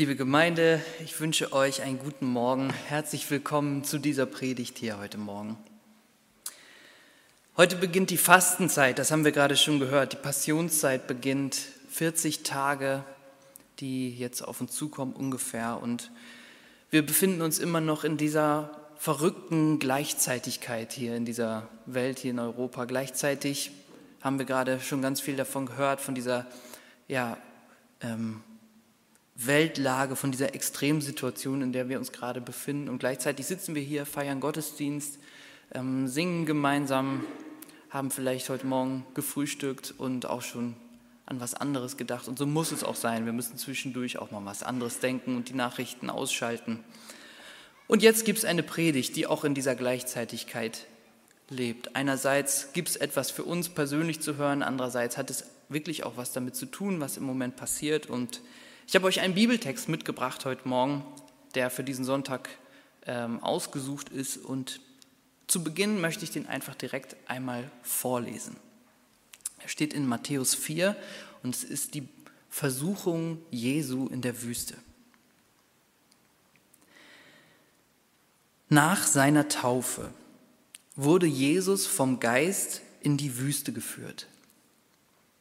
[0.00, 2.72] Liebe Gemeinde, ich wünsche euch einen guten Morgen.
[2.88, 5.58] Herzlich willkommen zu dieser Predigt hier heute Morgen.
[7.58, 10.14] Heute beginnt die Fastenzeit, das haben wir gerade schon gehört.
[10.14, 11.54] Die Passionszeit beginnt
[11.90, 13.04] 40 Tage,
[13.80, 15.78] die jetzt auf uns zukommen ungefähr.
[15.82, 16.10] Und
[16.88, 22.38] wir befinden uns immer noch in dieser verrückten Gleichzeitigkeit hier in dieser Welt, hier in
[22.38, 22.86] Europa.
[22.86, 23.70] Gleichzeitig
[24.22, 26.46] haben wir gerade schon ganz viel davon gehört, von dieser
[27.06, 27.36] ja,
[28.00, 28.42] ähm,
[29.46, 32.88] Weltlage, von dieser Extremsituation, in der wir uns gerade befinden.
[32.88, 35.18] Und gleichzeitig sitzen wir hier, feiern Gottesdienst,
[35.72, 37.24] ähm, singen gemeinsam,
[37.90, 40.76] haben vielleicht heute Morgen gefrühstückt und auch schon
[41.26, 42.28] an was anderes gedacht.
[42.28, 43.24] Und so muss es auch sein.
[43.24, 46.80] Wir müssen zwischendurch auch mal was anderes denken und die Nachrichten ausschalten.
[47.86, 50.86] Und jetzt gibt es eine Predigt, die auch in dieser Gleichzeitigkeit
[51.48, 51.96] lebt.
[51.96, 56.32] Einerseits gibt es etwas für uns persönlich zu hören, andererseits hat es wirklich auch was
[56.32, 58.06] damit zu tun, was im Moment passiert.
[58.06, 58.40] Und
[58.90, 61.04] ich habe euch einen Bibeltext mitgebracht heute Morgen,
[61.54, 62.48] der für diesen Sonntag
[63.06, 64.36] ähm, ausgesucht ist.
[64.36, 64.80] Und
[65.46, 68.56] zu Beginn möchte ich den einfach direkt einmal vorlesen.
[69.60, 70.96] Er steht in Matthäus 4
[71.44, 72.08] und es ist die
[72.48, 74.74] Versuchung Jesu in der Wüste.
[78.70, 80.12] Nach seiner Taufe
[80.96, 84.26] wurde Jesus vom Geist in die Wüste geführt.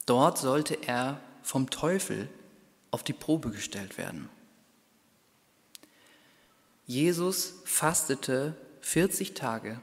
[0.05, 2.29] Dort sollte er vom Teufel
[2.91, 4.29] auf die Probe gestellt werden.
[6.85, 9.79] Jesus fastete 40 Tage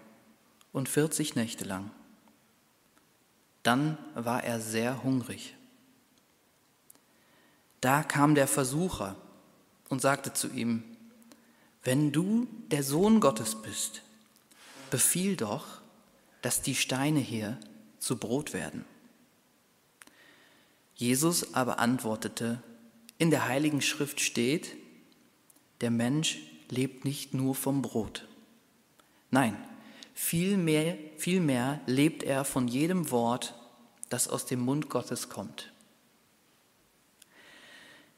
[0.72, 1.90] und 40 Nächte lang.
[3.62, 5.54] Dann war er sehr hungrig.
[7.80, 9.16] Da kam der Versucher
[9.88, 10.82] und sagte zu ihm,
[11.84, 14.02] wenn du der Sohn Gottes bist,
[14.90, 15.80] befiehl doch,
[16.42, 17.58] dass die Steine hier
[17.98, 18.84] zu Brot werden.
[20.96, 22.62] Jesus aber antwortete,
[23.18, 24.76] in der heiligen Schrift steht,
[25.80, 28.26] der Mensch lebt nicht nur vom Brot.
[29.30, 29.56] Nein,
[30.14, 33.54] vielmehr, vielmehr lebt er von jedem Wort,
[34.08, 35.72] das aus dem Mund Gottes kommt.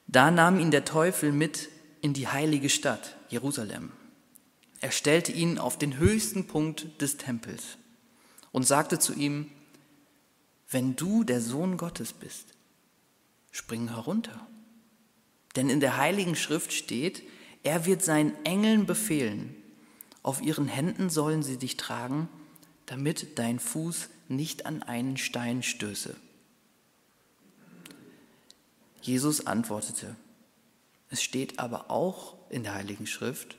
[0.06, 1.68] Da nahm ihn der Teufel mit
[2.00, 3.92] in die heilige Stadt, Jerusalem.
[4.80, 7.76] Er stellte ihn auf den höchsten Punkt des Tempels
[8.52, 9.50] und sagte zu ihm,
[10.70, 12.54] wenn du der Sohn Gottes bist,
[13.50, 14.46] spring herunter.
[15.56, 17.22] Denn in der heiligen Schrift steht,
[17.62, 19.54] er wird seinen Engeln befehlen,
[20.22, 22.28] auf ihren Händen sollen sie dich tragen,
[22.86, 26.16] damit dein Fuß nicht an einen Stein stöße.
[29.00, 30.16] Jesus antwortete,
[31.10, 33.56] es steht aber auch in der heiligen Schrift,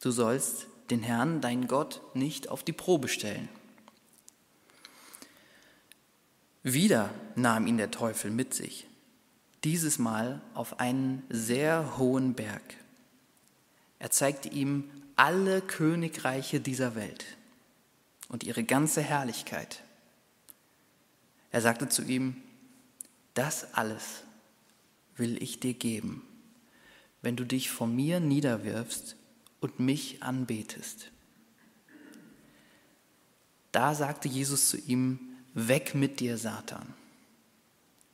[0.00, 3.48] du sollst den Herrn, dein Gott, nicht auf die Probe stellen.
[6.62, 8.86] Wieder nahm ihn der Teufel mit sich,
[9.64, 12.62] dieses Mal auf einen sehr hohen Berg.
[13.98, 17.24] Er zeigte ihm alle Königreiche dieser Welt
[18.28, 19.82] und ihre ganze Herrlichkeit.
[21.50, 22.42] Er sagte zu ihm,
[23.34, 24.24] das alles
[25.16, 26.26] will ich dir geben,
[27.20, 29.16] wenn du dich vor mir niederwirfst
[29.60, 31.10] und mich anbetest.
[33.70, 35.20] Da sagte Jesus zu ihm,
[35.54, 36.94] weg mit dir, Satan.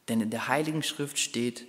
[0.08, 1.66] Denn in der heiligen Schrift steht,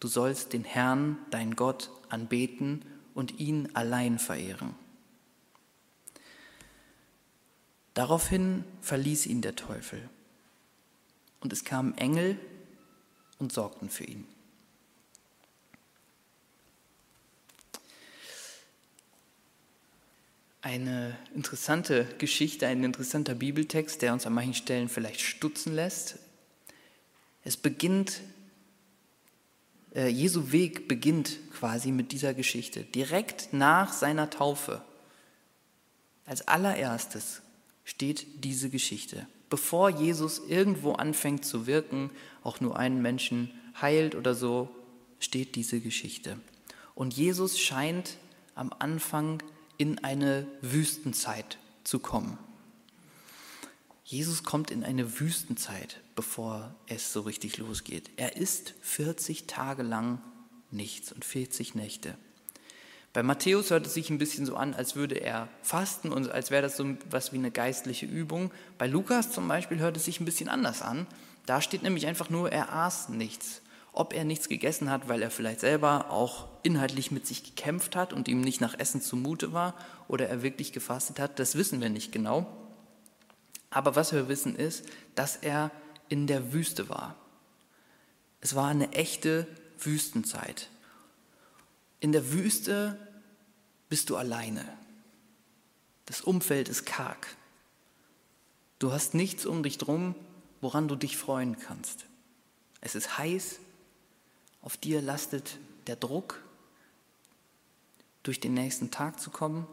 [0.00, 4.74] du sollst den Herrn, dein Gott, anbeten und ihn allein verehren.
[7.94, 10.08] Daraufhin verließ ihn der Teufel
[11.40, 12.38] und es kamen Engel
[13.38, 14.26] und sorgten für ihn.
[20.60, 26.18] Eine interessante Geschichte, ein interessanter Bibeltext, der uns an manchen Stellen vielleicht stutzen lässt.
[27.44, 28.20] Es beginnt,
[29.94, 32.82] äh, Jesu Weg beginnt quasi mit dieser Geschichte.
[32.82, 34.82] Direkt nach seiner Taufe,
[36.26, 37.42] als allererstes,
[37.84, 39.26] steht diese Geschichte.
[39.50, 42.10] Bevor Jesus irgendwo anfängt zu wirken,
[42.42, 43.50] auch nur einen Menschen
[43.80, 44.68] heilt oder so,
[45.20, 46.38] steht diese Geschichte.
[46.94, 48.16] Und Jesus scheint
[48.54, 49.42] am Anfang
[49.76, 52.38] in eine Wüstenzeit zu kommen.
[54.04, 58.10] Jesus kommt in eine Wüstenzeit, bevor es so richtig losgeht.
[58.16, 60.20] Er isst 40 Tage lang
[60.70, 62.16] nichts und 40 Nächte.
[63.12, 66.50] Bei Matthäus hört es sich ein bisschen so an, als würde er fasten und als
[66.50, 68.50] wäre das so was wie eine geistliche Übung.
[68.76, 71.06] Bei Lukas zum Beispiel hört es sich ein bisschen anders an.
[71.46, 73.62] Da steht nämlich einfach nur, er aß nichts.
[73.92, 78.12] Ob er nichts gegessen hat, weil er vielleicht selber auch inhaltlich mit sich gekämpft hat
[78.12, 79.74] und ihm nicht nach Essen zumute war,
[80.08, 82.48] oder er wirklich gefastet hat, das wissen wir nicht genau.
[83.70, 85.70] Aber was wir wissen ist, dass er
[86.08, 87.16] in der Wüste war.
[88.40, 89.46] Es war eine echte
[89.78, 90.68] Wüstenzeit.
[92.00, 92.98] In der Wüste
[93.88, 94.64] bist du alleine.
[96.06, 97.36] Das Umfeld ist karg.
[98.78, 100.14] Du hast nichts um dich drum,
[100.60, 102.06] woran du dich freuen kannst.
[102.80, 103.60] Es ist heiß,
[104.60, 106.42] auf dir lastet der Druck,
[108.22, 109.66] durch den nächsten Tag zu kommen.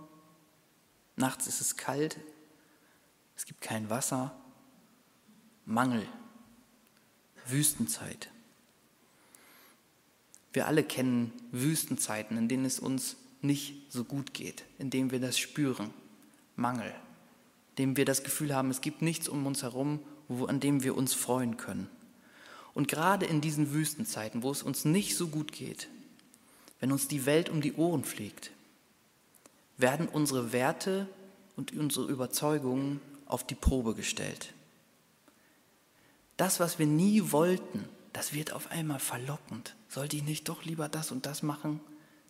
[1.16, 2.18] Nachts ist es kalt,
[3.36, 4.36] es gibt kein Wasser,
[5.66, 6.08] Mangel,
[7.52, 8.30] Wüstenzeit.
[10.54, 15.20] Wir alle kennen Wüstenzeiten, in denen es uns nicht so gut geht, in denen wir
[15.20, 15.92] das spüren,
[16.56, 16.94] Mangel,
[17.72, 20.00] in denen wir das Gefühl haben, es gibt nichts um uns herum,
[20.48, 21.90] an dem wir uns freuen können.
[22.74, 25.90] Und gerade in diesen Wüstenzeiten, wo es uns nicht so gut geht,
[26.80, 28.52] wenn uns die Welt um die Ohren fliegt,
[29.78, 31.08] werden unsere Werte
[31.56, 34.54] und unsere Überzeugungen auf die Probe gestellt.
[36.38, 39.76] Das, was wir nie wollten, das wird auf einmal verlockend.
[39.88, 41.80] Sollte ich nicht doch lieber das und das machen?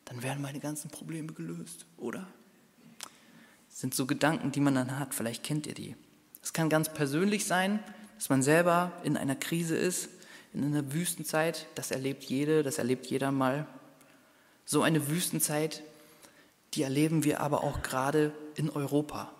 [0.05, 2.27] Dann werden meine ganzen Probleme gelöst, oder?
[3.69, 5.13] Das sind so Gedanken, die man dann hat.
[5.13, 5.95] Vielleicht kennt ihr die.
[6.43, 7.79] Es kann ganz persönlich sein,
[8.15, 10.09] dass man selber in einer Krise ist,
[10.53, 11.67] in einer Wüstenzeit.
[11.75, 13.67] Das erlebt jede, das erlebt jeder mal.
[14.65, 15.83] So eine Wüstenzeit,
[16.73, 19.31] die erleben wir aber auch gerade in Europa.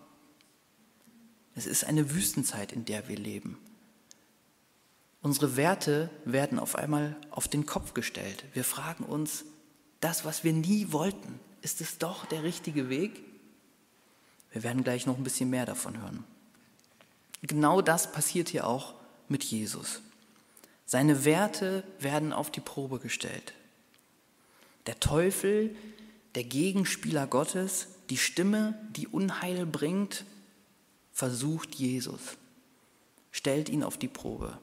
[1.56, 3.58] Es ist eine Wüstenzeit, in der wir leben.
[5.22, 8.44] Unsere Werte werden auf einmal auf den Kopf gestellt.
[8.54, 9.46] Wir fragen uns,
[10.00, 13.24] das, was wir nie wollten, ist es doch der richtige Weg?
[14.52, 16.24] Wir werden gleich noch ein bisschen mehr davon hören.
[17.44, 18.96] Genau das passiert hier auch
[19.28, 20.02] mit Jesus.
[20.86, 23.54] Seine Werte werden auf die Probe gestellt.
[24.88, 25.76] Der Teufel,
[26.36, 30.26] der Gegenspieler Gottes, die Stimme, die Unheil bringt,
[31.14, 32.22] versucht Jesus,
[33.32, 34.58] stellt ihn auf die Probe.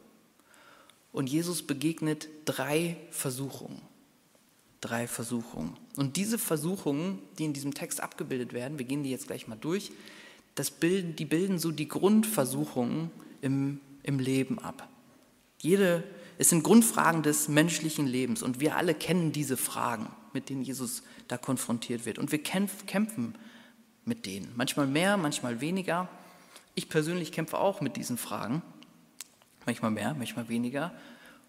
[1.12, 3.80] Und Jesus begegnet drei Versuchungen.
[4.80, 5.76] Drei Versuchungen.
[5.96, 9.56] Und diese Versuchungen, die in diesem Text abgebildet werden, wir gehen die jetzt gleich mal
[9.56, 9.90] durch,
[10.54, 13.10] das bilden, die bilden so die Grundversuchungen
[13.40, 14.88] im, im Leben ab.
[15.60, 16.04] Jede,
[16.36, 21.02] es sind Grundfragen des menschlichen Lebens und wir alle kennen diese Fragen, mit denen Jesus
[21.26, 22.18] da konfrontiert wird.
[22.18, 23.34] Und wir kämpfen
[24.04, 24.52] mit denen.
[24.56, 26.08] Manchmal mehr, manchmal weniger.
[26.74, 28.62] Ich persönlich kämpfe auch mit diesen Fragen
[29.68, 30.92] manchmal mehr, manchmal weniger.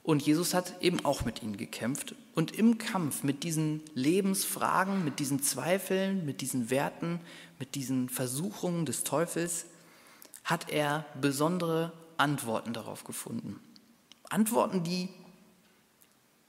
[0.04, 2.16] Und Jesus hat eben auch mit ihnen gekämpft.
[2.36, 7.22] Und im Kampf mit diesen Lebensfragen, mit diesen Zweifeln, mit diesen Werten,
[7.60, 9.66] mit diesen Versuchungen des Teufels,
[10.44, 13.60] hat er besondere Antworten darauf gefunden.
[14.30, 15.10] Antworten, die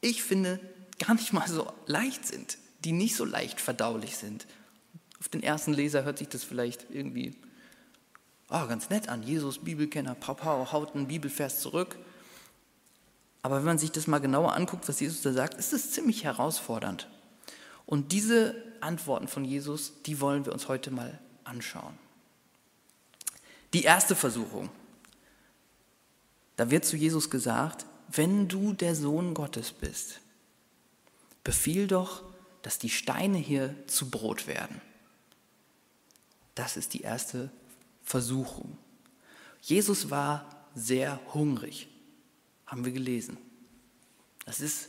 [0.00, 0.58] ich finde
[0.98, 4.46] gar nicht mal so leicht sind, die nicht so leicht verdaulich sind.
[5.20, 7.34] Auf den ersten Leser hört sich das vielleicht irgendwie
[8.50, 11.98] oh, ganz nett an, Jesus, Bibelkenner, Papa, haut einen Bibelvers zurück.
[13.42, 16.24] Aber wenn man sich das mal genauer anguckt, was Jesus da sagt, ist es ziemlich
[16.24, 17.08] herausfordernd.
[17.86, 21.98] Und diese Antworten von Jesus, die wollen wir uns heute mal anschauen.
[23.72, 24.68] Die erste Versuchung.
[26.56, 30.20] Da wird zu Jesus gesagt, wenn du der Sohn Gottes bist,
[31.44, 32.22] befiehl doch,
[32.62, 34.80] dass die Steine hier zu Brot werden.
[36.54, 37.50] Das ist die erste
[38.10, 38.76] Versuchung.
[39.62, 41.88] Jesus war sehr hungrig,
[42.66, 43.36] haben wir gelesen.
[44.46, 44.88] Das ist,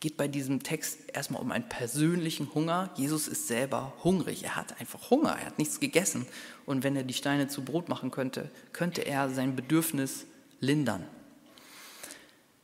[0.00, 2.88] geht bei diesem Text erstmal um einen persönlichen Hunger.
[2.96, 4.44] Jesus ist selber hungrig.
[4.44, 5.36] Er hat einfach Hunger.
[5.38, 6.26] Er hat nichts gegessen.
[6.64, 10.24] Und wenn er die Steine zu Brot machen könnte, könnte er sein Bedürfnis
[10.60, 11.04] lindern.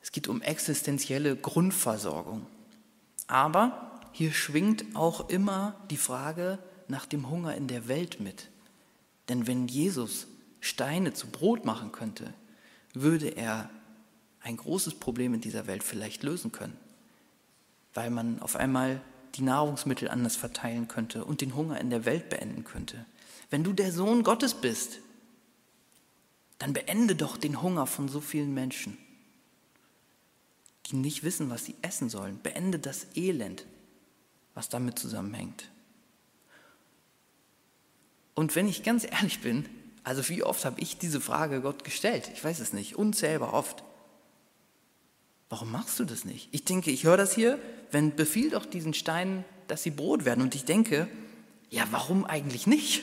[0.00, 2.46] Es geht um existenzielle Grundversorgung.
[3.26, 8.48] Aber hier schwingt auch immer die Frage nach dem Hunger in der Welt mit.
[9.30, 10.26] Denn wenn Jesus
[10.60, 12.34] Steine zu Brot machen könnte,
[12.94, 13.70] würde er
[14.40, 16.76] ein großes Problem in dieser Welt vielleicht lösen können,
[17.94, 19.00] weil man auf einmal
[19.36, 23.06] die Nahrungsmittel anders verteilen könnte und den Hunger in der Welt beenden könnte.
[23.50, 24.98] Wenn du der Sohn Gottes bist,
[26.58, 28.98] dann beende doch den Hunger von so vielen Menschen,
[30.86, 32.40] die nicht wissen, was sie essen sollen.
[32.42, 33.64] Beende das Elend,
[34.54, 35.70] was damit zusammenhängt.
[38.40, 39.66] Und wenn ich ganz ehrlich bin,
[40.02, 42.30] also wie oft habe ich diese Frage Gott gestellt?
[42.32, 43.84] Ich weiß es nicht, unzählbar oft.
[45.50, 46.48] Warum machst du das nicht?
[46.50, 47.58] Ich denke, ich höre das hier,
[47.90, 50.40] wenn befiehl doch diesen Steinen, dass sie Brot werden.
[50.40, 51.06] Und ich denke,
[51.68, 53.02] ja, warum eigentlich nicht?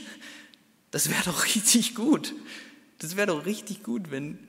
[0.89, 2.33] Das wäre doch richtig gut.
[2.97, 4.39] Das wäre doch richtig gut, wenn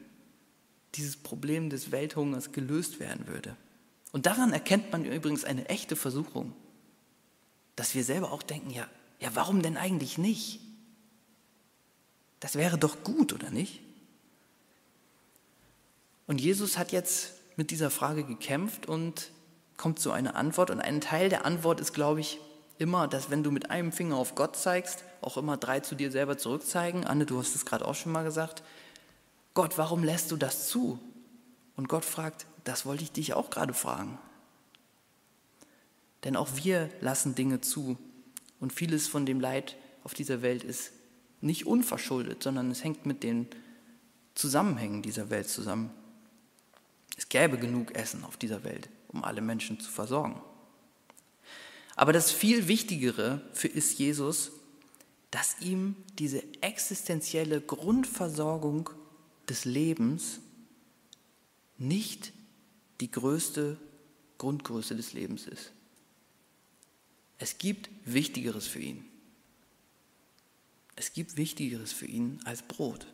[0.94, 3.58] dieses Problem des Welthungers gelöst werden würde.
[4.12, 6.54] Und daran erkennt man übrigens eine echte Versuchung,
[7.76, 8.88] dass wir selber auch denken, ja,
[9.20, 10.60] ja, warum denn eigentlich nicht?
[12.40, 13.80] Das wäre doch gut, oder nicht?
[16.26, 19.30] Und Jesus hat jetzt mit dieser Frage gekämpft und
[19.76, 20.70] kommt so eine Antwort.
[20.70, 22.38] Und ein Teil der Antwort ist, glaube ich,
[22.78, 26.12] immer, dass wenn du mit einem Finger auf Gott zeigst, auch immer drei zu dir
[26.12, 27.04] selber zurückzeigen.
[27.04, 28.62] Anne, du hast es gerade auch schon mal gesagt.
[29.54, 31.00] Gott, warum lässt du das zu?
[31.76, 34.18] Und Gott fragt, das wollte ich dich auch gerade fragen.
[36.24, 37.96] Denn auch wir lassen Dinge zu.
[38.60, 40.92] Und vieles von dem Leid auf dieser Welt ist
[41.40, 43.46] nicht unverschuldet, sondern es hängt mit den
[44.34, 45.90] Zusammenhängen dieser Welt zusammen.
[47.16, 50.40] Es gäbe genug Essen auf dieser Welt, um alle Menschen zu versorgen.
[51.96, 54.52] Aber das viel Wichtigere für ist Jesus,
[55.32, 58.90] dass ihm diese existenzielle Grundversorgung
[59.48, 60.40] des Lebens
[61.76, 62.32] nicht
[63.00, 63.76] die größte
[64.38, 65.72] Grundgröße des Lebens ist.
[67.38, 69.07] Es gibt Wichtigeres für ihn.
[70.98, 73.06] Es gibt Wichtigeres für ihn als Brot.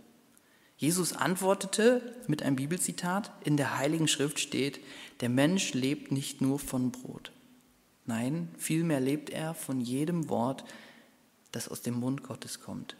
[0.78, 4.80] Jesus antwortete mit einem Bibelzitat, in der Heiligen Schrift steht,
[5.20, 7.30] der Mensch lebt nicht nur von Brot.
[8.06, 10.64] Nein, vielmehr lebt er von jedem Wort,
[11.52, 12.96] das aus dem Mund Gottes kommt.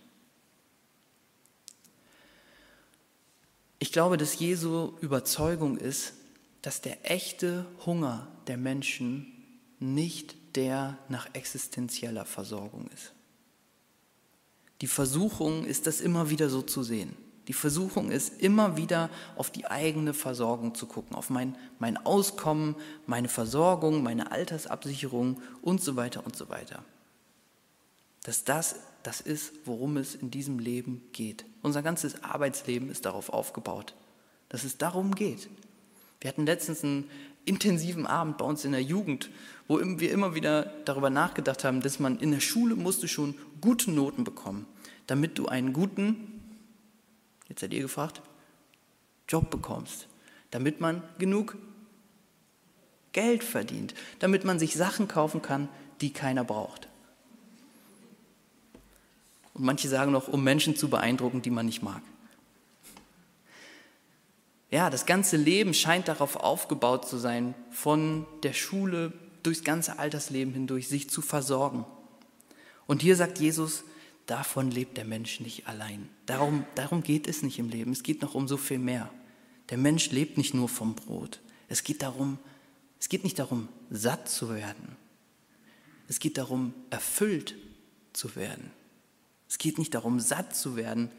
[3.79, 6.13] Ich glaube, dass Jesu Überzeugung ist,
[6.61, 9.33] dass der echte Hunger der Menschen
[9.79, 13.15] nicht der nach existenzieller Versorgung ist.
[14.85, 17.17] Die Versuchung ist, das immer wieder so zu sehen.
[17.49, 22.77] Die Versuchung ist, immer wieder auf die eigene Versorgung zu gucken, auf mein, mein Auskommen,
[23.07, 26.85] meine Versorgung, meine Altersabsicherung und so weiter und so weiter.
[28.25, 31.47] Dass das das ist, worum es in diesem Leben geht.
[31.63, 33.95] Unser ganzes Arbeitsleben ist darauf aufgebaut,
[34.51, 35.49] dass es darum geht.
[36.21, 37.09] Wir hatten letztens einen
[37.47, 39.31] intensiven Abend bei uns in der Jugend,
[39.67, 43.91] wo wir immer wieder darüber nachgedacht haben, dass man in der Schule musste schon gute
[43.91, 44.67] Noten bekommen,
[45.07, 46.35] damit du einen guten
[47.49, 48.23] jetzt seid ihr gefragt,
[49.29, 50.09] Job bekommst,
[50.51, 51.57] damit man genug
[53.13, 55.69] Geld verdient, damit man sich Sachen kaufen kann,
[56.01, 56.89] die keiner braucht.
[59.55, 62.03] Und manche sagen noch, um Menschen zu beeindrucken, die man nicht mag.
[64.71, 69.13] Ja, das ganze Leben scheint darauf aufgebaut zu sein, von der Schule
[69.45, 71.85] durchs ganze Altersleben hindurch sich zu versorgen.
[72.89, 73.85] Und hier sagt Jesus,
[74.27, 76.09] Davon lebt der Mensch nicht allein.
[76.27, 77.93] Darum, darum geht es nicht im Leben.
[77.93, 79.11] Es geht noch um so viel mehr.
[79.71, 81.41] Der Mensch lebt nicht nur vom Brot.
[81.69, 82.39] Es geht darum,
[83.01, 84.97] es geht nicht darum, satt zu werden.
[86.09, 87.55] Es geht darum, erfüllt
[88.13, 88.71] zu werden.
[89.49, 91.11] Es geht nicht darum, satt zu werden.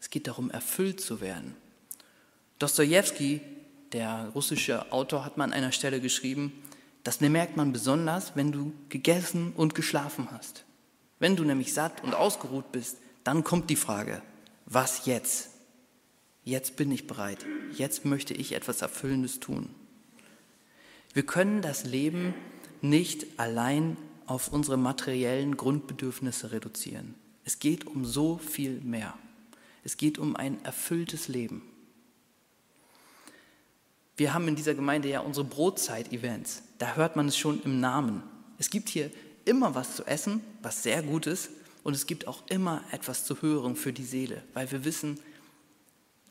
[0.00, 1.56] Es geht darum, erfüllt zu werden.
[2.58, 3.40] Dostoevsky,
[3.92, 6.52] der russische Autor, hat mal an einer Stelle geschrieben,
[7.04, 10.64] das merkt man besonders, wenn du gegessen und geschlafen hast.
[11.18, 14.22] Wenn du nämlich satt und ausgeruht bist, dann kommt die Frage,
[14.66, 15.50] was jetzt?
[16.44, 17.44] Jetzt bin ich bereit.
[17.72, 19.68] Jetzt möchte ich etwas Erfüllendes tun.
[21.12, 22.34] Wir können das Leben
[22.80, 23.96] nicht allein
[24.26, 27.14] auf unsere materiellen Grundbedürfnisse reduzieren.
[27.44, 29.14] Es geht um so viel mehr.
[29.84, 31.62] Es geht um ein erfülltes Leben.
[34.16, 36.62] Wir haben in dieser Gemeinde ja unsere Brotzeit-Events.
[36.78, 38.22] Da hört man es schon im Namen.
[38.58, 39.10] Es gibt hier
[39.48, 41.50] immer was zu essen, was sehr gut ist,
[41.84, 45.18] und es gibt auch immer etwas zu hören für die Seele, weil wir wissen,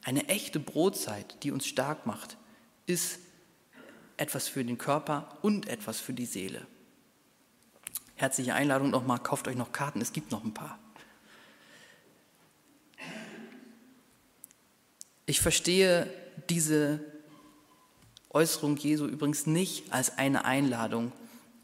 [0.03, 2.37] eine echte Brotzeit, die uns stark macht,
[2.85, 3.19] ist
[4.17, 6.65] etwas für den Körper und etwas für die Seele.
[8.15, 10.79] Herzliche Einladung nochmal, kauft euch noch Karten, es gibt noch ein paar.
[15.25, 16.11] Ich verstehe
[16.49, 16.99] diese
[18.29, 21.11] Äußerung Jesu übrigens nicht als eine Einladung,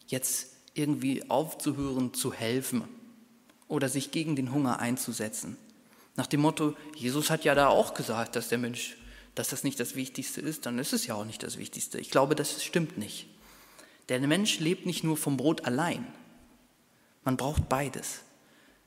[0.07, 2.83] jetzt irgendwie aufzuhören zu helfen
[3.67, 5.57] oder sich gegen den Hunger einzusetzen.
[6.15, 8.97] Nach dem Motto, Jesus hat ja da auch gesagt, dass der Mensch,
[9.35, 11.99] dass das nicht das Wichtigste ist, dann ist es ja auch nicht das Wichtigste.
[11.99, 13.27] Ich glaube, das stimmt nicht.
[14.09, 16.05] Der Mensch lebt nicht nur vom Brot allein.
[17.23, 18.21] Man braucht beides.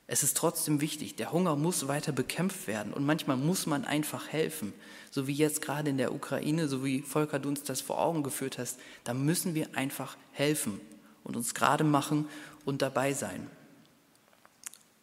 [0.09, 4.29] Es ist trotzdem wichtig, der Hunger muss weiter bekämpft werden und manchmal muss man einfach
[4.29, 4.73] helfen.
[5.11, 8.23] So wie jetzt gerade in der Ukraine, so wie Volker du uns das vor Augen
[8.23, 10.79] geführt hast, da müssen wir einfach helfen
[11.27, 12.27] und uns gerade machen
[12.63, 13.49] und dabei sein.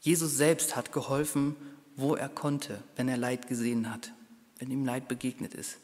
[0.00, 1.54] Jesus selbst hat geholfen,
[1.96, 4.10] wo er konnte, wenn er Leid gesehen hat,
[4.58, 5.76] wenn ihm Leid begegnet ist.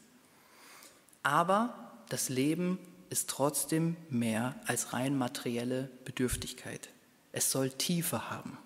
[1.21, 2.79] Aber das Leben
[3.11, 6.89] ist trotzdem mehr als rein materielle Bedürftigkeit.
[7.31, 8.57] Es soll Tiefe haben.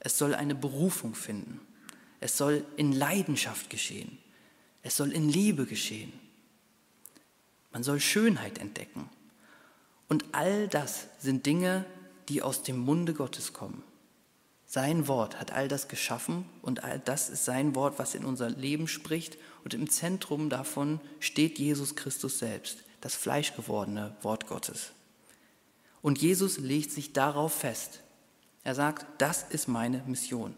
[0.00, 1.60] Es soll eine Berufung finden.
[2.18, 4.18] Es soll in Leidenschaft geschehen.
[4.82, 6.12] Es soll in Liebe geschehen.
[7.72, 9.08] Man soll Schönheit entdecken.
[10.12, 11.86] Und all das sind Dinge,
[12.28, 13.82] die aus dem Munde Gottes kommen.
[14.66, 18.50] Sein Wort hat all das geschaffen und all das ist sein Wort, was in unser
[18.50, 19.38] Leben spricht.
[19.64, 24.90] Und im Zentrum davon steht Jesus Christus selbst, das fleischgewordene Wort Gottes.
[26.02, 28.00] Und Jesus legt sich darauf fest.
[28.64, 30.52] Er sagt, das ist meine Mission.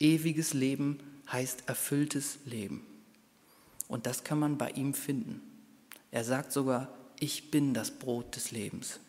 [0.00, 1.00] Ewiges Leben
[1.30, 2.86] heißt erfülltes Leben.
[3.88, 5.42] Und das kann man bei ihm finden.
[6.10, 6.88] Er sagt sogar,
[7.20, 9.00] ich bin das Brot des Lebens.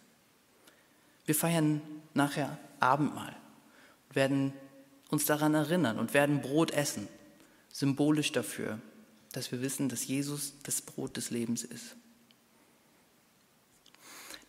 [1.25, 1.81] Wir feiern
[2.13, 3.35] nachher Abendmahl,
[4.13, 4.53] werden
[5.09, 7.07] uns daran erinnern und werden Brot essen,
[7.71, 8.79] symbolisch dafür,
[9.33, 11.95] dass wir wissen, dass Jesus das Brot des Lebens ist.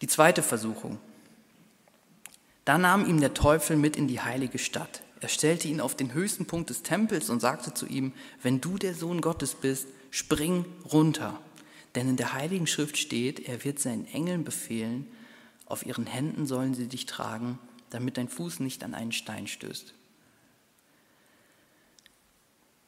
[0.00, 0.98] Die zweite Versuchung.
[2.64, 5.02] Da nahm ihm der Teufel mit in die heilige Stadt.
[5.20, 8.12] Er stellte ihn auf den höchsten Punkt des Tempels und sagte zu ihm,
[8.42, 11.40] wenn du der Sohn Gottes bist, spring runter.
[11.98, 15.10] Denn in der heiligen Schrift steht, er wird seinen Engeln befehlen,
[15.66, 17.58] auf ihren Händen sollen sie dich tragen,
[17.90, 19.94] damit dein Fuß nicht an einen Stein stößt.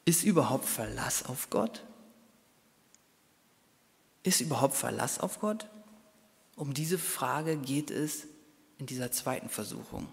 [0.05, 1.83] Ist überhaupt Verlass auf Gott?
[4.23, 5.67] Ist überhaupt Verlass auf Gott?
[6.55, 8.29] Um diese Frage geht es
[8.79, 10.07] in dieser zweiten Versuchung.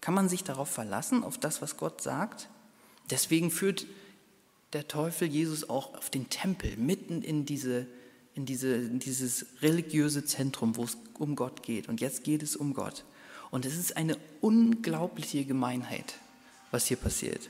[0.00, 2.48] Kann man sich darauf verlassen, auf das, was Gott sagt?
[3.10, 3.86] Deswegen führt
[4.72, 7.86] der Teufel Jesus auch auf den Tempel, mitten in, diese,
[8.34, 11.88] in, diese, in dieses religiöse Zentrum, wo es um Gott geht.
[11.88, 13.04] Und jetzt geht es um Gott.
[13.50, 16.14] Und es ist eine unglaubliche Gemeinheit,
[16.70, 17.48] was hier passiert.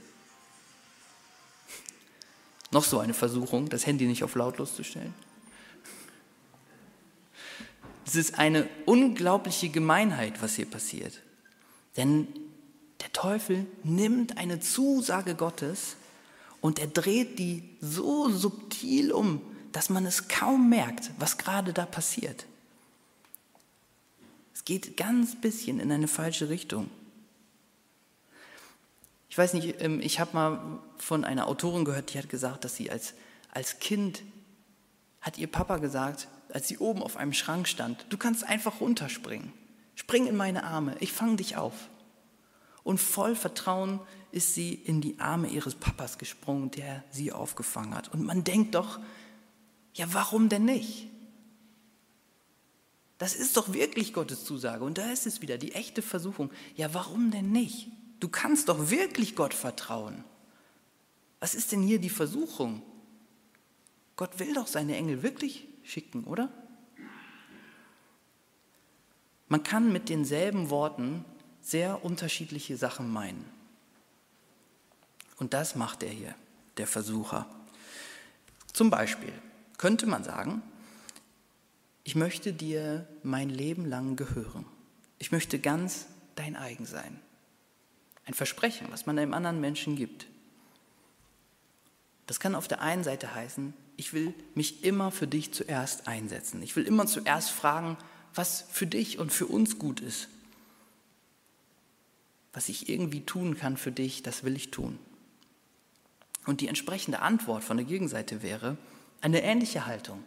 [2.71, 5.15] Noch so eine Versuchung, das Handy nicht auf lautlos zu stellen.
[8.07, 11.21] Es ist eine unglaubliche Gemeinheit, was hier passiert.
[11.97, 12.27] Denn
[13.01, 15.95] der Teufel nimmt eine Zusage Gottes
[16.61, 19.41] und er dreht die so subtil um,
[19.73, 22.47] dass man es kaum merkt, was gerade da passiert.
[24.55, 26.91] Es geht ganz bisschen in eine falsche Richtung.
[29.31, 32.77] Ich weiß nicht, ähm, ich habe mal von einer Autorin gehört, die hat gesagt, dass
[32.77, 33.15] sie als,
[33.53, 34.23] als Kind,
[35.21, 39.53] hat ihr Papa gesagt, als sie oben auf einem Schrank stand, du kannst einfach runterspringen.
[39.95, 41.75] Spring in meine Arme, ich fange dich auf.
[42.83, 44.01] Und voll Vertrauen
[44.33, 48.09] ist sie in die Arme ihres Papas gesprungen, der sie aufgefangen hat.
[48.13, 48.99] Und man denkt doch,
[49.95, 51.09] ja, warum denn nicht?
[53.19, 54.83] Das ist doch wirklich Gottes Zusage.
[54.85, 56.51] Und da ist es wieder, die echte Versuchung.
[56.75, 57.89] Ja, warum denn nicht?
[58.19, 60.25] Du kannst doch wirklich Gott vertrauen.
[61.39, 62.83] Was ist denn hier die Versuchung?
[64.17, 66.51] Gott will doch seine Engel wirklich schicken, oder?
[69.49, 71.25] Man kann mit denselben Worten
[71.61, 73.45] sehr unterschiedliche Sachen meinen.
[75.39, 76.35] Und das macht er hier,
[76.77, 77.47] der Versucher.
[78.73, 79.33] Zum Beispiel
[79.81, 80.61] könnte man sagen,
[82.05, 84.67] ich möchte dir mein Leben lang gehören.
[85.19, 87.19] Ich möchte ganz dein eigen sein.
[88.27, 90.27] Ein Versprechen, was man einem anderen Menschen gibt.
[92.27, 96.63] Das kann auf der einen Seite heißen, ich will mich immer für dich zuerst einsetzen.
[96.63, 97.97] Ich will immer zuerst fragen,
[98.35, 100.29] was für dich und für uns gut ist.
[102.53, 104.99] Was ich irgendwie tun kann für dich, das will ich tun.
[106.45, 108.77] Und die entsprechende Antwort von der Gegenseite wäre
[109.21, 110.25] eine ähnliche Haltung.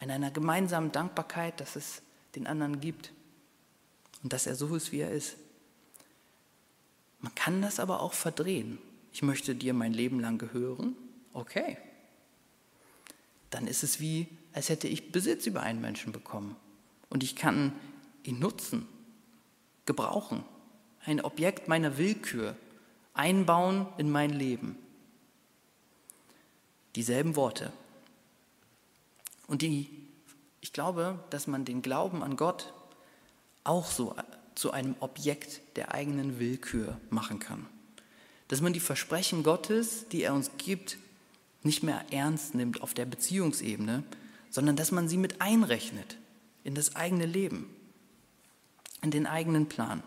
[0.00, 2.02] In einer gemeinsamen Dankbarkeit, dass es
[2.34, 3.12] den anderen gibt
[4.22, 5.36] und dass er so ist, wie er ist.
[7.20, 8.78] Man kann das aber auch verdrehen.
[9.12, 10.94] Ich möchte dir mein Leben lang gehören.
[11.32, 11.76] Okay.
[13.50, 16.54] Dann ist es wie, als hätte ich Besitz über einen Menschen bekommen.
[17.08, 17.72] Und ich kann
[18.22, 18.86] ihn nutzen,
[19.86, 20.44] gebrauchen.
[21.04, 22.56] Ein Objekt meiner Willkür,
[23.14, 24.76] einbauen in mein Leben.
[26.96, 27.72] Dieselben Worte.
[29.46, 29.88] Und die,
[30.60, 32.72] ich glaube, dass man den Glauben an Gott
[33.64, 34.14] auch so
[34.54, 37.66] zu einem Objekt der eigenen Willkür machen kann.
[38.48, 40.98] Dass man die Versprechen Gottes, die er uns gibt,
[41.62, 44.02] nicht mehr ernst nimmt auf der Beziehungsebene,
[44.50, 46.16] sondern dass man sie mit einrechnet
[46.64, 47.68] in das eigene Leben,
[49.02, 50.02] in den eigenen Plan.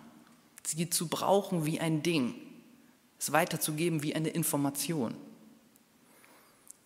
[0.65, 2.35] Sie zu brauchen wie ein Ding,
[3.19, 5.15] es weiterzugeben wie eine Information.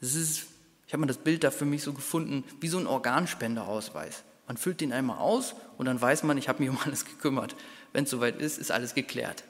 [0.06, 0.46] Es ist,
[0.88, 4.24] ich habe mal das Bild da für mich so gefunden, wie so ein Organspenderausweis.
[4.48, 7.56] Man füllt den einmal aus und dann weiß man, ich habe mich um alles gekümmert.
[7.94, 9.44] Wenn es soweit ist, ist alles geklärt.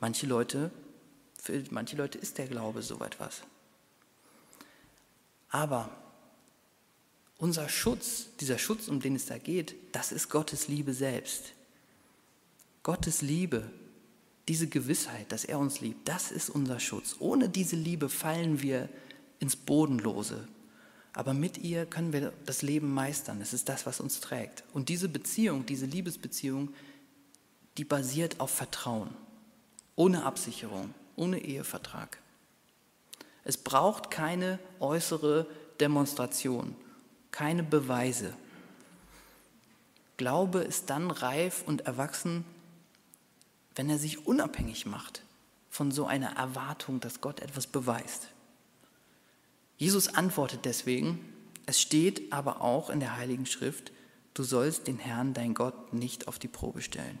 [0.00, 0.70] Manche Leute,
[1.40, 3.42] für manche Leute ist der Glaube so etwas.
[5.48, 5.88] Aber
[7.38, 11.52] unser Schutz, dieser Schutz, um den es da geht, das ist Gottes Liebe selbst.
[12.82, 13.70] Gottes Liebe
[14.48, 17.16] diese Gewissheit, dass er uns liebt, das ist unser Schutz.
[17.18, 18.88] Ohne diese Liebe fallen wir
[19.38, 20.48] ins Bodenlose.
[21.12, 23.40] Aber mit ihr können wir das Leben meistern.
[23.40, 24.64] Es ist das, was uns trägt.
[24.72, 26.74] Und diese Beziehung, diese Liebesbeziehung,
[27.78, 29.10] die basiert auf Vertrauen.
[29.96, 32.18] Ohne Absicherung, ohne Ehevertrag.
[33.44, 35.46] Es braucht keine äußere
[35.78, 36.74] Demonstration,
[37.30, 38.32] keine Beweise.
[40.16, 42.44] Glaube ist dann reif und erwachsen,
[43.74, 45.22] wenn er sich unabhängig macht
[45.68, 48.28] von so einer Erwartung, dass Gott etwas beweist.
[49.76, 51.18] Jesus antwortet deswegen,
[51.66, 53.92] es steht aber auch in der Heiligen Schrift,
[54.34, 57.18] du sollst den Herrn, dein Gott, nicht auf die Probe stellen.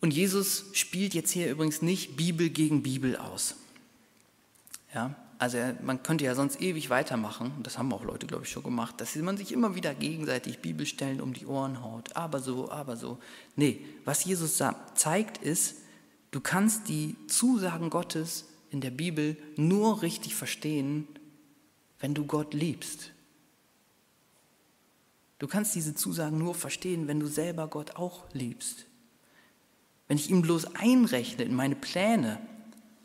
[0.00, 3.54] Und Jesus spielt jetzt hier übrigens nicht Bibel gegen Bibel aus.
[4.94, 8.62] Ja, also man könnte ja sonst ewig weitermachen, das haben auch Leute, glaube ich, schon
[8.62, 12.96] gemacht, dass man sich immer wieder gegenseitig Bibelstellen um die Ohren haut, aber so, aber
[12.96, 13.18] so.
[13.56, 14.62] Nee, was Jesus
[14.94, 15.76] zeigt ist,
[16.30, 21.06] du kannst die Zusagen Gottes in der Bibel nur richtig verstehen,
[21.98, 23.12] wenn du Gott liebst.
[25.38, 28.86] Du kannst diese Zusagen nur verstehen, wenn du selber Gott auch liebst.
[30.06, 32.40] Wenn ich ihm bloß einrechne in meine Pläne,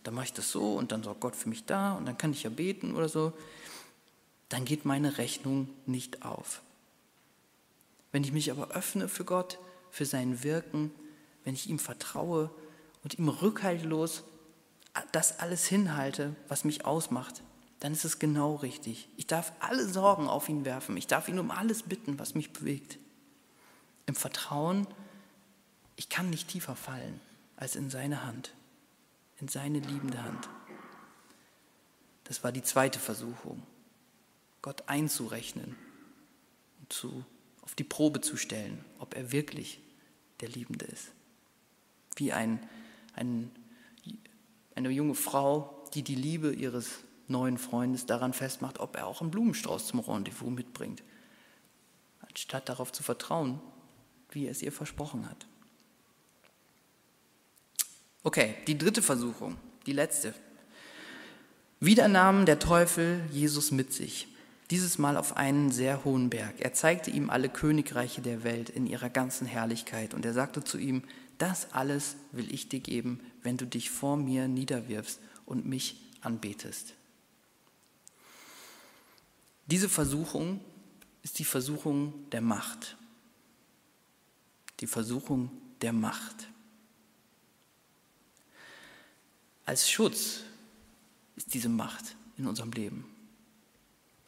[0.04, 2.32] dann mache ich das so und dann sorgt Gott für mich da und dann kann
[2.32, 3.34] ich ja beten oder so,
[4.50, 6.62] dann geht meine Rechnung nicht auf.
[8.12, 10.92] Wenn ich mich aber öffne für Gott, für sein Wirken,
[11.44, 12.50] wenn ich ihm vertraue
[13.04, 14.24] und ihm rückhaltlos
[15.12, 17.44] das alles hinhalte, was mich ausmacht,
[17.80, 19.10] dann ist es genau richtig.
[19.18, 20.96] Ich darf alle Sorgen auf ihn werfen.
[20.98, 22.98] Ich darf ihn um alles bitten, was mich bewegt.
[24.06, 24.88] Im Vertrauen,
[25.96, 27.20] ich kann nicht tiefer fallen
[27.58, 28.54] als in seine Hand,
[29.40, 30.50] in seine liebende Hand.
[32.24, 33.62] Das war die zweite Versuchung,
[34.62, 35.76] Gott einzurechnen
[36.80, 37.24] und zu,
[37.62, 39.80] auf die Probe zu stellen, ob er wirklich
[40.40, 41.12] der Liebende ist.
[42.16, 42.68] Wie ein,
[43.14, 43.52] ein,
[44.76, 49.32] eine junge Frau, die die Liebe ihres neuen Freundes daran festmacht, ob er auch einen
[49.32, 51.02] Blumenstrauß zum Rendezvous mitbringt,
[52.22, 53.60] anstatt darauf zu vertrauen,
[54.30, 55.48] wie er es ihr versprochen hat.
[58.24, 60.34] Okay, die dritte Versuchung, die letzte.
[61.80, 64.28] Wieder nahm der Teufel Jesus mit sich,
[64.72, 66.56] dieses Mal auf einen sehr hohen Berg.
[66.60, 70.78] Er zeigte ihm alle Königreiche der Welt in ihrer ganzen Herrlichkeit und er sagte zu
[70.78, 71.04] ihm,
[71.38, 76.94] das alles will ich dir geben, wenn du dich vor mir niederwirfst und mich anbetest.
[79.68, 80.62] Diese Versuchung
[81.24, 82.98] ist die Versuchung der Macht.
[84.80, 85.50] Die Versuchung
[85.82, 86.48] der Macht.
[89.66, 90.42] Als Schutz
[91.36, 93.06] ist diese Macht in unserem Leben.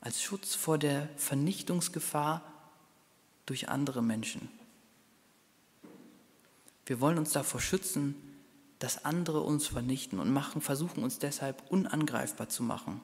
[0.02, 2.42] Als Schutz vor der Vernichtungsgefahr
[3.46, 4.50] durch andere Menschen.
[6.88, 8.16] Wir wollen uns davor schützen,
[8.80, 13.02] dass andere uns vernichten und machen, versuchen uns deshalb unangreifbar zu machen.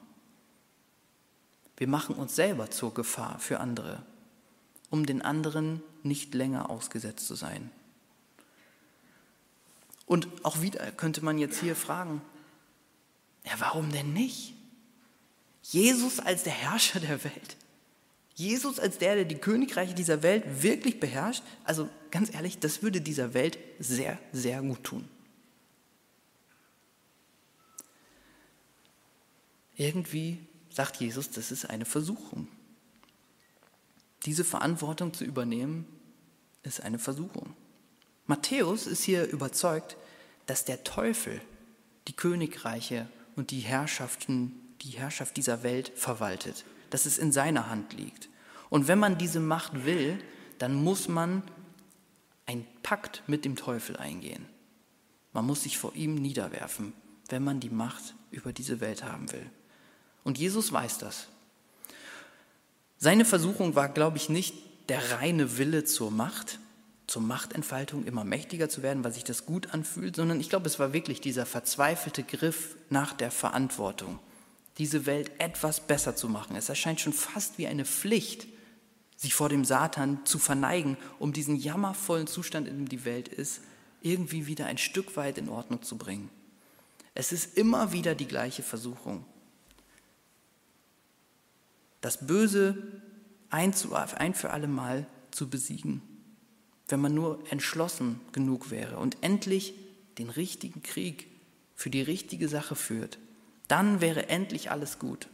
[1.76, 4.02] Wir machen uns selber zur Gefahr für andere,
[4.88, 7.70] um den anderen nicht länger ausgesetzt zu sein.
[10.06, 12.22] Und auch wieder könnte man jetzt hier fragen,
[13.44, 14.54] ja, warum denn nicht?
[15.62, 17.56] Jesus als der Herrscher der Welt.
[18.34, 21.42] Jesus als der, der die Königreiche dieser Welt wirklich beherrscht.
[21.62, 25.08] Also ganz ehrlich, das würde dieser Welt sehr, sehr gut tun.
[29.76, 30.38] Irgendwie
[30.70, 32.48] sagt Jesus, das ist eine Versuchung.
[34.24, 35.86] Diese Verantwortung zu übernehmen,
[36.62, 37.54] ist eine Versuchung.
[38.26, 39.96] Matthäus ist hier überzeugt,
[40.46, 41.40] dass der Teufel
[42.08, 46.64] die Königreiche und die Herrschaften, die Herrschaft dieser Welt verwaltet,
[46.94, 48.28] dass es in seiner Hand liegt.
[48.70, 50.16] Und wenn man diese Macht will,
[50.58, 51.42] dann muss man
[52.46, 54.46] einen Pakt mit dem Teufel eingehen.
[55.32, 56.92] Man muss sich vor ihm niederwerfen,
[57.30, 59.44] wenn man die Macht über diese Welt haben will.
[60.22, 61.26] Und Jesus weiß das.
[62.96, 64.54] Seine Versuchung war, glaube ich, nicht
[64.88, 66.60] der reine Wille zur Macht,
[67.08, 70.78] zur Machtentfaltung immer mächtiger zu werden, weil sich das gut anfühlt, sondern ich glaube, es
[70.78, 74.20] war wirklich dieser verzweifelte Griff nach der Verantwortung,
[74.78, 76.56] diese Welt etwas besser zu machen.
[76.56, 78.46] Es erscheint schon fast wie eine Pflicht,
[79.16, 83.60] sich vor dem Satan zu verneigen, um diesen jammervollen Zustand, in dem die Welt ist,
[84.02, 86.28] irgendwie wieder ein Stück weit in Ordnung zu bringen.
[87.14, 89.24] Es ist immer wieder die gleiche Versuchung
[92.04, 92.76] das Böse
[93.48, 96.02] ein, für alle Mal zu besiegen,
[96.88, 99.72] wenn man nur entschlossen genug wäre und endlich
[100.18, 101.28] den richtigen Krieg
[101.74, 103.18] für die richtige Sache führt,
[103.68, 105.28] dann wäre endlich alles gut.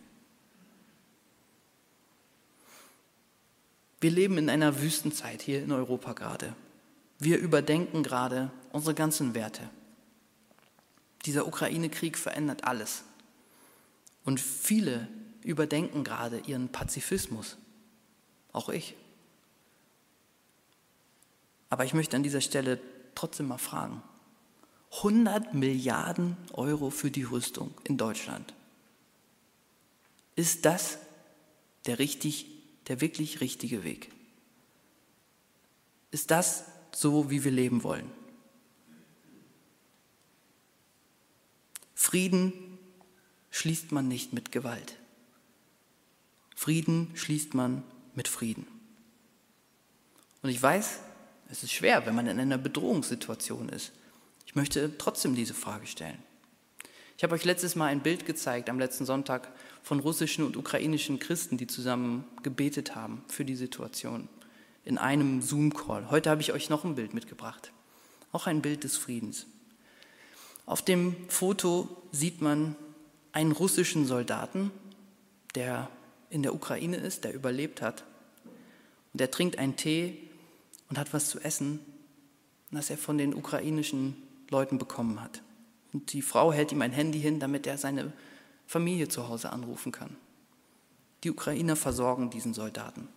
[4.00, 6.54] Wir leben in einer Wüstenzeit hier in Europa gerade.
[7.18, 9.68] Wir überdenken gerade unsere ganzen Werte.
[11.26, 13.04] Dieser Ukraine-Krieg verändert alles.
[14.24, 15.08] Und viele
[15.42, 17.58] überdenken gerade ihren Pazifismus.
[18.52, 18.96] Auch ich.
[21.68, 22.80] Aber ich möchte an dieser Stelle
[23.14, 24.02] trotzdem mal fragen.
[24.92, 28.54] 100 Milliarden Euro für die Rüstung in Deutschland.
[30.36, 30.98] Ist das
[31.86, 32.46] der richtig,
[32.88, 34.10] der wirklich richtige Weg?
[36.10, 38.10] Ist das so, wie wir leben wollen?
[41.94, 42.52] Frieden
[43.50, 44.96] schließt man nicht mit Gewalt.
[46.56, 47.82] Frieden schließt man
[48.14, 48.66] mit Frieden.
[50.42, 51.00] Und ich weiß,
[51.50, 53.92] es ist schwer, wenn man in einer Bedrohungssituation ist.
[54.50, 56.18] Ich möchte trotzdem diese Frage stellen.
[57.16, 59.48] Ich habe euch letztes Mal ein Bild gezeigt, am letzten Sonntag,
[59.84, 64.28] von russischen und ukrainischen Christen, die zusammen gebetet haben für die Situation
[64.84, 66.10] in einem Zoom-Call.
[66.10, 67.70] Heute habe ich euch noch ein Bild mitgebracht,
[68.32, 69.46] auch ein Bild des Friedens.
[70.66, 72.74] Auf dem Foto sieht man
[73.30, 74.72] einen russischen Soldaten,
[75.54, 75.88] der
[76.28, 78.02] in der Ukraine ist, der überlebt hat.
[79.12, 80.18] Und er trinkt einen Tee
[80.88, 81.78] und hat was zu essen,
[82.72, 84.16] das er von den ukrainischen
[84.50, 85.42] Leuten bekommen hat.
[85.92, 88.12] Und die Frau hält ihm ein Handy hin, damit er seine
[88.66, 90.16] Familie zu Hause anrufen kann.
[91.24, 93.08] Die Ukrainer versorgen diesen Soldaten.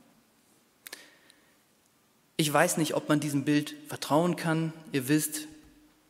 [2.37, 4.73] Ich weiß nicht, ob man diesem Bild vertrauen kann.
[4.91, 5.47] Ihr wisst,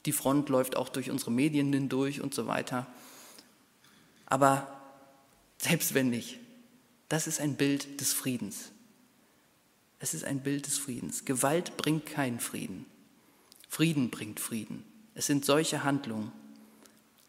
[0.05, 2.87] die Front läuft auch durch unsere Medien hindurch und so weiter.
[4.25, 4.81] Aber
[5.57, 6.39] selbst wenn nicht,
[7.09, 8.71] das ist ein Bild des Friedens.
[9.99, 11.25] Es ist ein Bild des Friedens.
[11.25, 12.85] Gewalt bringt keinen Frieden.
[13.69, 14.83] Frieden bringt Frieden.
[15.15, 16.31] Es sind solche Handlungen,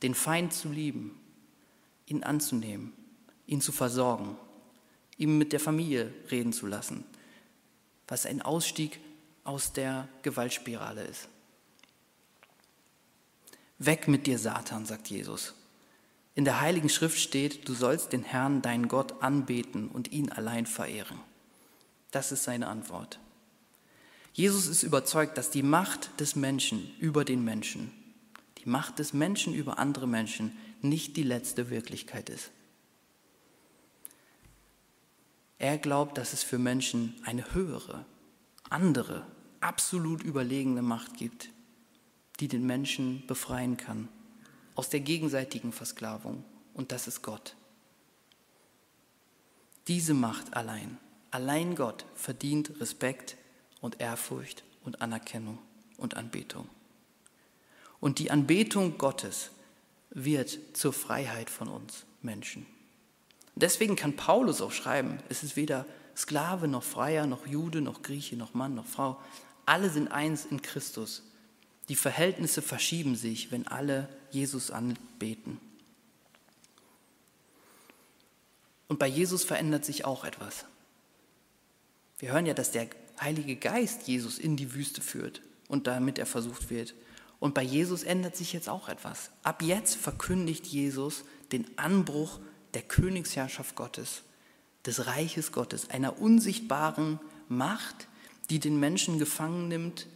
[0.02, 1.18] den Feind zu lieben,
[2.06, 2.92] ihn anzunehmen,
[3.46, 4.36] ihn zu versorgen,
[5.16, 7.04] ihm mit der Familie reden zu lassen,
[8.08, 9.00] was ein Ausstieg
[9.44, 11.28] aus der Gewaltspirale ist.
[13.78, 15.54] Weg mit dir, Satan, sagt Jesus.
[16.34, 20.66] In der Heiligen Schrift steht, du sollst den Herrn, deinen Gott, anbeten und ihn allein
[20.66, 21.20] verehren.
[22.10, 23.18] Das ist seine Antwort.
[24.34, 27.92] Jesus ist überzeugt, dass die Macht des Menschen über den Menschen,
[28.58, 32.50] die Macht des Menschen über andere Menschen nicht die letzte Wirklichkeit ist.
[35.58, 38.04] Er glaubt, dass es für Menschen eine höhere,
[38.68, 39.24] andere,
[39.60, 41.50] absolut überlegene Macht gibt,
[42.40, 44.08] die den Menschen befreien kann
[44.74, 46.44] aus der gegenseitigen Versklavung.
[46.74, 47.54] Und das ist Gott.
[49.86, 50.98] Diese Macht allein,
[51.30, 53.36] allein Gott verdient Respekt
[53.84, 55.58] und Ehrfurcht und Anerkennung
[55.98, 56.66] und Anbetung.
[58.00, 59.50] Und die Anbetung Gottes
[60.08, 62.64] wird zur Freiheit von uns Menschen.
[63.56, 65.84] Deswegen kann Paulus auch schreiben, es ist weder
[66.16, 69.20] Sklave noch Freier noch Jude noch Grieche noch Mann noch Frau.
[69.66, 71.22] Alle sind eins in Christus.
[71.90, 75.60] Die Verhältnisse verschieben sich, wenn alle Jesus anbeten.
[78.88, 80.64] Und bei Jesus verändert sich auch etwas.
[82.18, 82.88] Wir hören ja, dass der
[83.20, 86.94] Heilige Geist Jesus in die Wüste führt und damit er versucht wird.
[87.40, 89.30] Und bei Jesus ändert sich jetzt auch etwas.
[89.42, 92.40] Ab jetzt verkündigt Jesus den Anbruch
[92.74, 94.22] der Königsherrschaft Gottes,
[94.86, 98.08] des Reiches Gottes, einer unsichtbaren Macht,
[98.50, 100.06] die den Menschen gefangen nimmt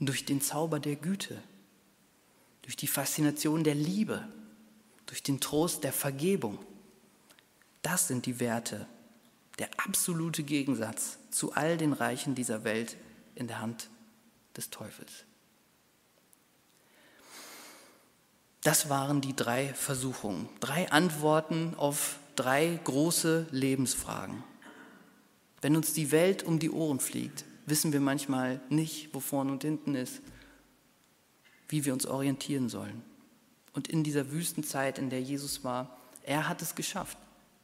[0.00, 1.42] durch den Zauber der Güte,
[2.62, 4.26] durch die Faszination der Liebe,
[5.06, 6.58] durch den Trost der Vergebung.
[7.82, 8.86] Das sind die Werte,
[9.58, 12.96] der absolute Gegensatz zu all den Reichen dieser Welt
[13.34, 13.90] in der Hand
[14.56, 15.24] des Teufels.
[18.62, 24.42] Das waren die drei Versuchungen, drei Antworten auf drei große Lebensfragen.
[25.60, 29.62] Wenn uns die Welt um die Ohren fliegt, wissen wir manchmal nicht, wo vorne und
[29.62, 30.20] hinten ist,
[31.68, 33.02] wie wir uns orientieren sollen.
[33.72, 37.18] Und in dieser Wüstenzeit, in der Jesus war, er hat es geschafft.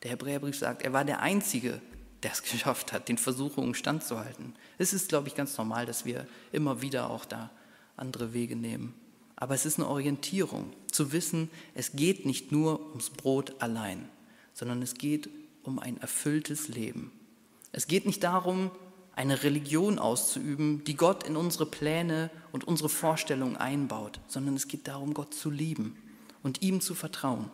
[0.04, 1.80] Der Hebräerbrief sagt, er war der Einzige,
[2.22, 4.54] der es geschafft hat, den Versuchungen standzuhalten.
[4.78, 7.50] Es ist, glaube ich, ganz normal, dass wir immer wieder auch da
[7.96, 8.94] andere Wege nehmen.
[9.36, 14.08] Aber es ist eine Orientierung, zu wissen, es geht nicht nur ums Brot allein,
[14.52, 15.28] sondern es geht
[15.64, 17.10] um ein erfülltes Leben.
[17.72, 18.70] Es geht nicht darum,
[19.16, 24.86] eine Religion auszuüben, die Gott in unsere Pläne und unsere Vorstellungen einbaut, sondern es geht
[24.86, 25.96] darum, Gott zu lieben
[26.42, 27.50] und ihm zu vertrauen.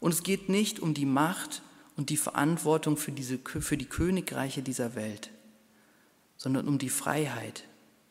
[0.00, 1.62] Und es geht nicht um die Macht
[1.96, 5.30] und die Verantwortung für, diese, für die Königreiche dieser Welt,
[6.36, 7.64] sondern um die Freiheit,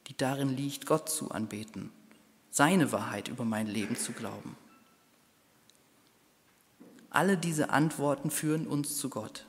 [0.08, 1.92] die darin liegt, Gott zu anbeten,
[2.52, 4.58] seine Wahrheit über mein Leben zu glauben.
[7.10, 9.46] Alle diese Antworten führen uns zu Gott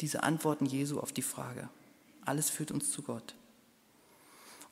[0.00, 1.68] diese Antworten Jesu auf die Frage.
[2.24, 3.34] Alles führt uns zu Gott.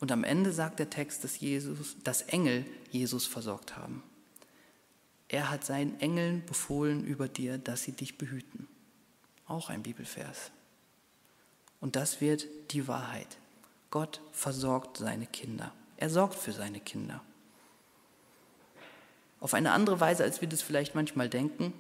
[0.00, 4.02] Und am Ende sagt der Text, dass, Jesus, dass Engel Jesus versorgt haben.
[5.28, 8.66] Er hat seinen Engeln befohlen über dir, dass sie dich behüten.
[9.46, 10.50] Auch ein Bibelvers.
[11.80, 13.38] Und das wird die Wahrheit.
[13.90, 15.72] Gott versorgt seine Kinder.
[15.96, 17.22] Er sorgt für seine Kinder.
[19.40, 21.72] Auf eine andere Weise, als wir das vielleicht manchmal denken,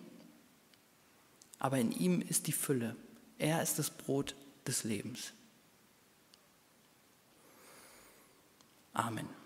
[1.58, 2.94] aber in ihm ist die Fülle.
[3.38, 5.32] Er ist das Brot des Lebens.
[8.92, 9.37] Amen.